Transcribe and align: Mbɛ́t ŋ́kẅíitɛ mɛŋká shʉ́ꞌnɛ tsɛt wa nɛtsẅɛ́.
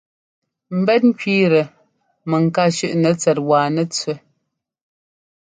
Mbɛ́t 0.79 1.01
ŋ́kẅíitɛ 1.09 1.61
mɛŋká 2.29 2.63
shʉ́ꞌnɛ 2.75 3.11
tsɛt 3.19 3.37
wa 3.47 3.59
nɛtsẅɛ́. 3.75 4.15